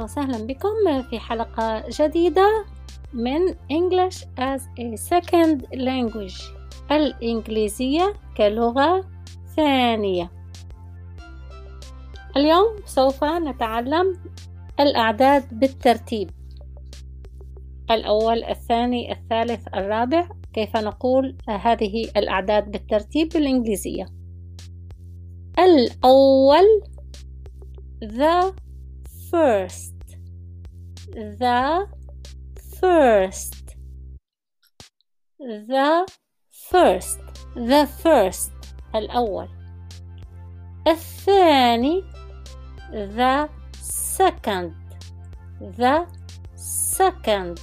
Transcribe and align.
أهلا 0.00 0.04
وسهلا 0.04 0.46
بكم 0.46 1.02
في 1.02 1.20
حلقة 1.20 1.84
جديدة 1.88 2.64
من 3.12 3.48
English 3.48 4.24
as 4.38 4.60
a 4.78 4.96
Second 4.96 5.66
Language 5.74 6.42
الإنجليزية 6.90 8.14
كلغة 8.36 9.04
ثانية. 9.56 10.30
اليوم 12.36 12.76
سوف 12.86 13.24
نتعلم 13.24 14.18
الأعداد 14.80 15.58
بالترتيب. 15.58 16.30
الأول 17.90 18.44
الثاني 18.44 19.12
الثالث 19.12 19.68
الرابع. 19.74 20.28
كيف 20.52 20.76
نقول 20.76 21.36
هذه 21.48 22.10
الأعداد 22.16 22.70
بالترتيب 22.70 23.28
بالإنجليزية؟ 23.28 24.06
الأول 25.58 26.82
the 28.04 28.69
first 29.31 29.93
the 31.13 31.87
first 32.79 33.75
the 35.39 36.07
first 36.51 37.19
the 37.55 37.87
first 38.03 38.51
الأول 38.95 39.49
الثاني 40.87 42.03
the 42.91 43.49
second 43.81 44.73
the 45.59 46.05
second 46.55 47.59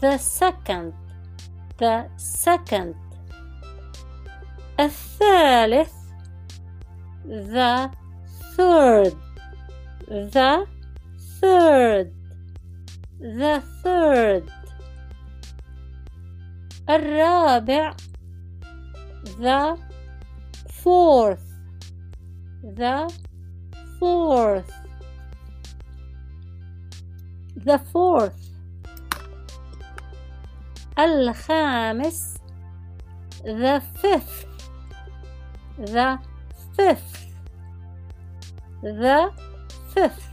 the 0.00 0.16
second 0.18 0.94
the 1.78 2.08
second 2.16 2.94
الثالث 4.80 5.92
the 7.24 7.90
third 8.56 9.16
The 10.07 10.65
third 11.41 12.13
the 13.19 13.61
third 13.83 14.49
الرابع 16.89 17.95
the 19.39 19.77
fourth 20.69 21.43
the 22.63 23.13
fourth 23.99 24.71
the 27.55 27.77
fourth 27.91 28.39
الخامس 30.99 32.37
the 33.43 33.81
fifth 34.01 34.45
the 35.77 36.17
fifth 36.75 37.25
the 38.81 39.31
fifth 39.94 40.28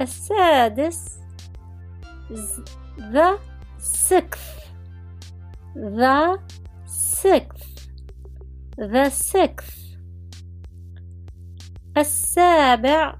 السادس 0.00 1.18
the 2.98 3.38
sixth 3.78 4.72
the 5.74 6.38
sixth 6.86 7.88
the 8.76 9.10
sixth 9.10 9.78
السابع 11.96 13.16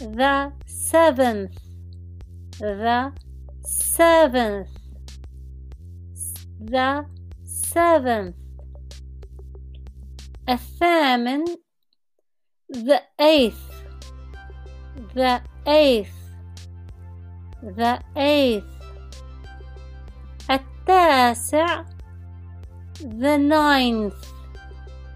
the 0.00 0.52
seventh 0.66 1.58
the 2.60 3.12
seventh 3.62 4.68
the 6.60 7.04
seventh 7.44 8.36
الثامن 10.48 11.44
the 12.68 13.02
eighth 13.18 13.70
the 15.14 15.40
eighth 15.66 16.18
the 17.62 18.00
eighth 18.16 18.64
التاسع 20.50 21.84
the 23.00 23.36
ninth 23.38 24.14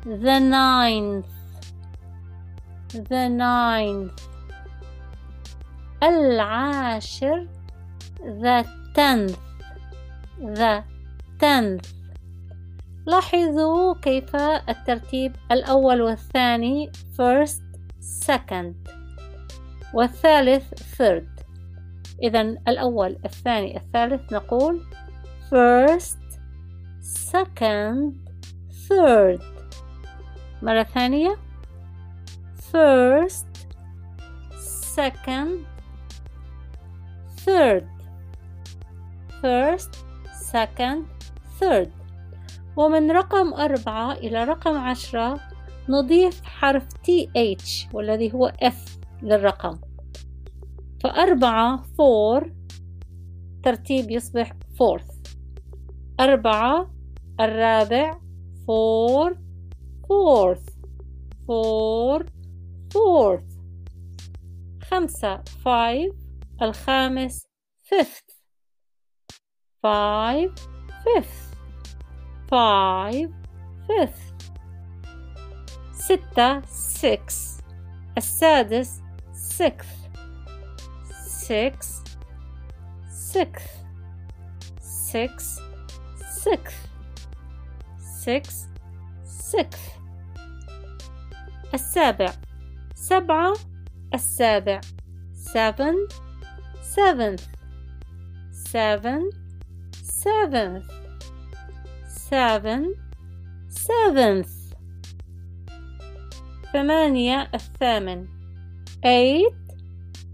the 0.04 0.38
ninth 0.38 1.26
the 2.92 3.28
ninth 3.28 4.20
العاشر 6.02 7.46
the 8.42 8.64
tenth 8.94 9.38
the 10.40 10.82
tenth 11.38 11.97
لاحظوا 13.09 13.93
كيف 14.01 14.35
الترتيب 14.69 15.35
الأول 15.51 16.01
والثاني 16.01 16.91
first 16.91 17.61
second 18.01 18.73
والثالث 19.93 20.73
third. 20.97 21.43
إذا 22.23 22.41
الأول 22.41 23.17
الثاني 23.25 23.77
الثالث 23.77 24.33
نقول 24.33 24.85
first 25.49 26.19
second 27.31 28.13
third. 28.89 29.41
مرة 30.61 30.83
ثانية. 30.83 31.35
first 32.71 33.45
second 34.95 35.65
third. 37.45 37.83
first 39.41 39.95
second 40.51 41.05
third. 41.59 41.89
ومن 42.77 43.11
رقم 43.11 43.53
أربعة 43.53 44.11
إلى 44.13 44.43
رقم 44.43 44.77
عشرة 44.77 45.39
نضيف 45.89 46.43
حرف 46.43 46.87
TH 46.87 47.93
والذي 47.93 48.33
هو 48.33 48.53
F 48.63 48.99
للرقم. 49.21 49.79
فأربعة 51.03 51.83
four 51.83 52.49
ترتيب 53.63 54.11
يصبح 54.11 54.51
fourth. 54.51 55.35
أربعة 56.19 56.91
الرابع 57.39 58.19
four 58.65 59.33
fourth. 60.07 60.69
four 61.47 62.25
fourth. 62.93 63.59
خمسة 64.83 65.43
five 65.43 66.15
الخامس 66.61 67.47
fifth. 67.83 68.29
five 69.83 70.51
fifth. 71.03 71.48
five 72.50 73.30
fifth 73.86 74.32
ستة 75.92 76.60
six 76.66 77.60
السادس 78.16 79.00
sixth 79.32 80.08
six 81.46 82.02
sixth 83.08 83.70
six 84.80 85.60
sixth 86.44 86.78
six 88.24 88.68
sixth 89.24 89.90
السابع 91.74 92.32
سبعة 92.94 93.54
السابع 94.14 94.80
seven 95.54 95.94
seventh 96.94 97.42
seven 98.50 99.30
seventh 100.02 100.97
seven 102.28 102.94
seventh 103.68 104.48
ثمانية 106.72 107.50
الثامن 107.54 108.26
eight 109.04 109.54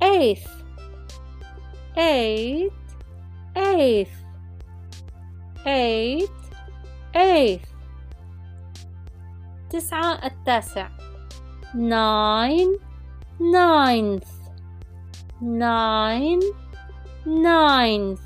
eighth 0.02 0.50
eight 1.96 2.72
eighth 3.56 4.24
eight 5.66 6.30
eighth 7.14 7.68
تسعة 9.70 10.26
التاسع 10.26 10.88
nine 11.74 12.78
ninth 13.40 14.28
nine 15.40 16.40
ninth 17.26 18.20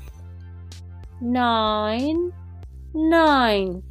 nine 1.21 2.31
ninth 2.95 3.83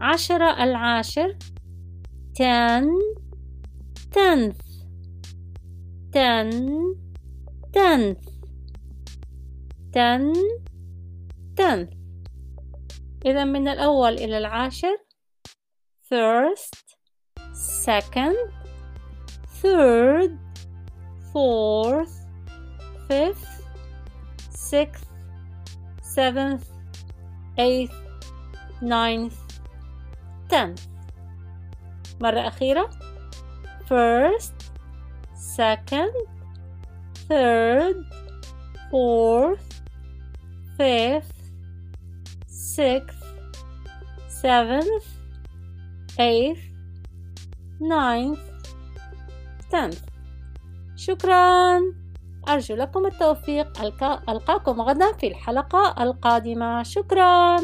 عشرة 0.00 0.64
العاشر 0.64 1.36
ten 2.34 2.84
tenth 4.10 4.66
ten 6.12 6.50
tenth 7.72 8.28
ten 9.92 10.32
tenth 11.56 11.92
إذا 13.26 13.44
من 13.44 13.68
الأول 13.68 14.12
إلى 14.12 14.38
العاشر 14.38 14.96
first 16.12 16.96
second 17.84 18.36
third 19.62 20.38
fourth 21.32 22.26
fifth 23.08 23.62
sixth 24.50 25.10
seventh 26.02 26.69
eighth 27.58 27.94
ninth 28.82 29.34
tenth 30.48 30.80
مرة 32.20 32.40
أخيرة 32.48 32.90
first 33.88 34.54
second 35.34 36.12
third 37.28 37.96
fourth 38.90 39.82
fifth 40.76 41.32
sixth 42.46 43.24
seventh 44.28 45.06
eighth 46.18 46.64
ninth 47.80 48.38
tenth 49.70 50.02
شكرا 50.96 51.80
أرجو 52.49 52.75
لكم 52.75 53.05
التوفيق. 53.05 53.81
ألقاكم 54.29 54.81
غدا 54.81 55.13
في 55.13 55.27
الحلقة 55.27 56.03
القادمة. 56.03 56.83
شكرا. 56.83 57.57